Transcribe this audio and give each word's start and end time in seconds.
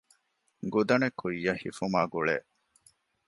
ގުދަނެއް 0.73 1.17
ކުއްޔަށް 1.19 1.61
ހިފުމާ 1.63 2.01
ގުޅޭ 2.13 2.37